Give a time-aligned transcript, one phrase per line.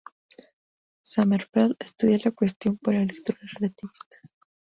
[1.03, 4.21] Sommerfeld estudió la cuestión para electrones relativistas.